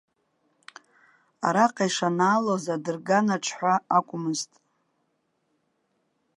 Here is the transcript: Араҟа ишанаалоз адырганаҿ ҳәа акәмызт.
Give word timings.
Араҟа 1.47 1.83
ишанаалоз 1.89 2.65
адырганаҿ 2.75 3.45
ҳәа 3.57 3.73
акәмызт. 3.97 4.51